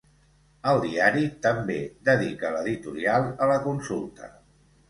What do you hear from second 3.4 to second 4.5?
a la consulta.